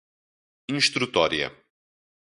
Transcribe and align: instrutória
instrutória 0.77 1.49